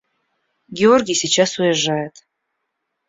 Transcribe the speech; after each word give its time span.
–Георгий 0.77 1.13
сейчас 1.13 1.59
уезжает. 1.59 2.15